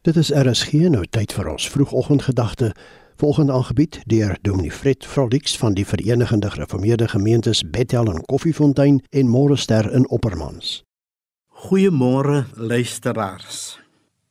Dit 0.00 0.16
is 0.16 0.30
RSG 0.32 0.88
nou 0.88 1.02
tyd 1.12 1.32
vir 1.36 1.50
ons 1.52 1.66
vroegoggendgedagte 1.68 2.70
volgende 3.20 3.52
aangebied 3.52 3.98
deur 4.08 4.38
Dominee 4.40 4.72
Fred 4.72 5.04
Frolix 5.04 5.58
van 5.60 5.74
die 5.76 5.84
Verenigde 5.84 6.50
Gereformeerde 6.50 7.08
Gemeentes 7.08 7.60
Bethel 7.68 8.08
en 8.08 8.22
Koffiefontein 8.24 9.02
en 9.10 9.28
Morester 9.28 9.92
in 9.92 10.08
Oppermans. 10.08 10.80
Goeiemôre 11.68 12.46
luisteraars. 12.54 13.76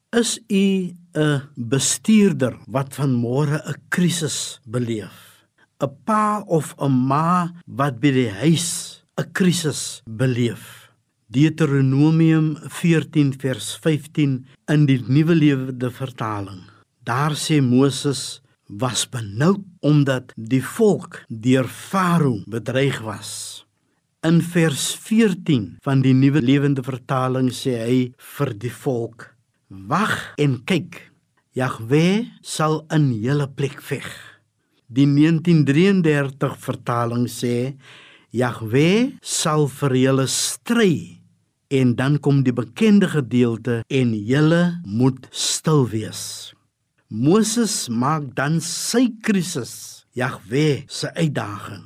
Is 0.10 0.40
u 0.47 0.90
'n 1.13 1.42
bestuurder 1.55 2.58
wat 2.65 2.96
van 2.96 3.13
môre 3.13 3.62
'n 3.62 3.76
krisis 3.90 4.60
beleef? 4.65 5.46
'n 5.78 5.92
Pa 6.04 6.42
of 6.47 6.74
'n 6.78 6.92
ma 6.92 7.54
wat 7.65 7.99
by 7.99 8.12
die 8.12 8.31
huis 8.31 9.06
'n 9.22 9.31
krisis 9.31 10.01
beleef? 10.10 10.88
Deuteronomium 11.29 12.55
14 12.57 13.35
vers 13.37 13.75
15 13.83 14.47
in 14.73 14.85
die 14.89 14.97
Nuwe 15.05 15.35
Lewende 15.37 15.91
Vertaling. 15.93 16.63
Daar 17.05 17.35
sê 17.38 17.59
Moses 17.61 18.41
was 18.65 19.03
benoud 19.05 19.61
omdat 19.85 20.34
die 20.34 20.63
volk 20.65 21.20
deur 21.29 21.70
Farao 21.70 22.39
bedreig 22.49 22.97
was. 23.05 23.61
In 24.25 24.41
vers 24.41 24.87
14 25.05 25.77
van 25.85 26.01
die 26.01 26.15
Nuwe 26.17 26.41
Lewende 26.41 26.81
Vertaling 26.81 27.53
sê 27.53 27.75
hy 27.77 27.99
vir 28.17 28.55
die 28.65 28.73
volk: 28.73 29.27
Wag 29.70 30.34
en 30.41 30.57
kyk. 30.65 30.98
Jahwe 31.53 32.25
sal 32.41 32.81
in 32.89 33.11
julle 33.21 33.51
plek 33.53 33.85
veg. 33.85 34.09
Die 34.89 35.05
1933 35.05 36.57
vertaling 36.57 37.29
sê 37.29 37.77
Jahwe 38.34 39.13
sal 39.21 39.70
vir 39.77 39.98
julle 40.07 40.25
stry 40.25 41.18
en 41.69 41.95
dan 41.95 42.17
kom 42.19 42.41
die 42.43 42.53
bekende 42.53 43.07
gedeelte 43.07 43.83
en 43.87 44.13
julle 44.13 44.81
moet 44.83 45.27
stil 45.29 45.85
wees. 45.89 46.53
Moses 47.09 47.87
maak 47.89 48.31
dan 48.37 48.59
sy 48.61 49.09
krisis, 49.25 50.05
Jahwe 50.17 50.84
se 50.89 51.13
uitdaging. 51.13 51.85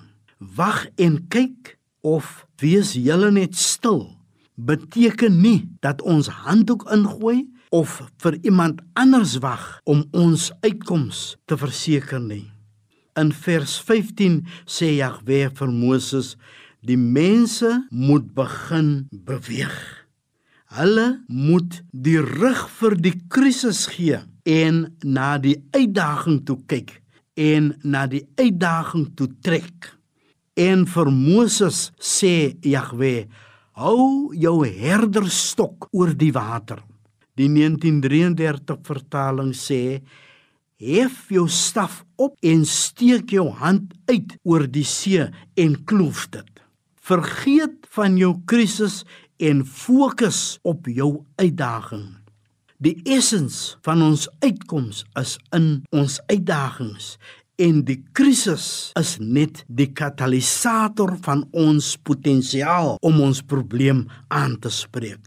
Wag 0.56 0.88
en 0.95 1.20
kyk 1.31 1.75
of 2.02 2.45
wees 2.64 2.95
julle 2.95 3.30
net 3.36 3.56
stil 3.59 4.08
beteken 4.56 5.42
nie 5.42 5.67
dat 5.84 6.02
ons 6.02 6.30
handdoek 6.44 6.86
ingooi 6.94 7.44
of 7.73 8.02
vir 8.22 8.38
iemand 8.45 8.81
anders 9.00 9.38
wag 9.44 9.80
om 9.90 10.03
ons 10.12 10.52
uitkoms 10.62 11.36
te 11.50 11.58
verseker 11.58 12.22
nie. 12.22 12.45
In 13.18 13.34
vers 13.34 13.78
15 13.81 14.42
sê 14.66 14.95
Jahwe 14.97 15.47
vir 15.53 15.72
Moses 15.73 16.34
Die 16.84 16.98
mense 17.00 17.86
moet 17.95 18.34
begin 18.36 19.08
beweeg. 19.12 19.76
Hulle 20.76 21.23
moet 21.31 21.78
die 21.95 22.20
rug 22.20 22.66
vir 22.75 22.95
die 23.00 23.14
krisis 23.31 23.86
gee 23.94 24.17
en 24.44 24.81
na 25.00 25.38
die 25.40 25.56
uitdaging 25.72 26.42
toe 26.44 26.58
kyk 26.67 26.92
en 27.40 27.70
na 27.88 28.03
die 28.12 28.25
uitdaging 28.36 29.06
toe 29.16 29.30
trek. 29.48 29.94
En 30.59 30.84
vir 30.84 31.12
Moses 31.16 31.94
sê 32.03 32.58
Jahwe: 32.67 33.30
"Hou 33.80 34.34
jou 34.36 34.68
herderstok 34.68 35.88
oor 35.94 36.12
die 36.12 36.34
water." 36.36 36.84
Die 37.40 37.47
1933 37.47 38.84
vertaling 38.84 39.53
sê: 39.56 40.02
"Hef 40.75 41.31
jou 41.31 41.47
staf 41.47 42.03
op 42.18 42.36
en 42.44 42.66
steek 42.66 43.31
jou 43.31 43.47
hand 43.50 43.94
uit 44.12 44.36
oor 44.44 44.68
die 44.68 44.84
see 44.84 45.31
en 45.56 45.86
kloof 45.86 46.28
dit." 46.30 46.53
Vergeet 47.04 47.84
van 47.92 48.14
jou 48.16 48.32
krisis 48.48 49.02
en 49.44 49.66
fokus 49.68 50.59
op 50.64 50.86
jou 50.88 51.26
uitdaging. 51.36 52.06
Die 52.80 52.94
essens 53.04 53.73
van 53.84 54.00
ons 54.06 54.30
uitkoms 54.40 55.02
is 55.20 55.34
in 55.52 55.66
ons 55.92 56.22
uitdagings 56.31 57.18
en 57.59 57.81
die 57.84 57.98
krisis 58.16 58.68
is 59.00 59.18
net 59.20 59.66
die 59.68 59.90
katalisator 59.92 61.18
van 61.26 61.44
ons 61.52 61.90
potensiaal 62.08 62.96
om 63.03 63.20
ons 63.25 63.44
probleem 63.52 64.06
aan 64.31 64.56
te 64.64 64.72
spreek. 64.72 65.20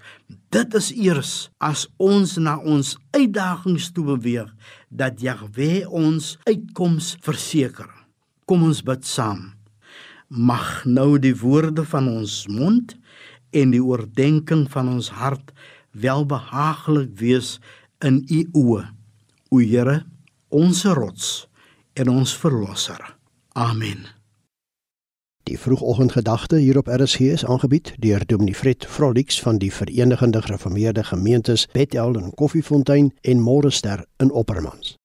Dit 0.49 0.73
is 0.81 0.89
eers 0.97 1.35
as 1.61 1.85
ons 2.01 2.39
na 2.41 2.57
ons 2.57 2.95
uitdagings 3.13 3.91
toe 3.93 4.07
beweeg 4.15 4.49
dat 4.89 5.21
Jahwe 5.21 5.85
ons 5.93 6.39
uitkoms 6.49 7.19
verseker. 7.21 7.93
Kom 8.49 8.65
ons 8.65 8.81
bid 8.81 9.05
saam 9.05 9.56
mag 10.29 10.85
nou 10.85 11.19
die 11.19 11.35
woorde 11.41 11.85
van 11.85 12.09
ons 12.09 12.47
mond 12.51 12.97
en 13.51 13.71
die 13.71 13.83
oordeenking 13.83 14.67
van 14.71 14.89
ons 14.89 15.11
hart 15.11 15.53
welbehaaglik 15.91 17.15
wees 17.19 17.57
in 18.05 18.25
u 18.29 18.43
oë 18.53 18.83
o 19.51 19.63
Here 19.63 20.03
ons 20.49 20.85
rots 20.85 21.47
en 21.95 22.11
ons 22.11 22.35
verlosser. 22.37 23.01
Amen. 23.55 24.05
Die 25.47 25.59
vroegoggendgedagte 25.59 26.59
hier 26.59 26.79
op 26.79 26.91
RSG 26.91 27.31
is 27.39 27.47
aangebied 27.47 27.95
deur 28.03 28.27
Dominee 28.27 28.55
Fred 28.55 28.87
Frolix 28.87 29.41
van 29.43 29.63
die 29.63 29.73
Verenigde 29.73 30.43
Gereformeerde 30.43 31.05
Gemeentes 31.05 31.69
Bethel 31.73 32.19
en 32.19 32.35
Koffiefontein 32.35 33.13
en 33.23 33.41
Morester 33.41 34.05
in 34.19 34.31
Oppermans 34.31 34.97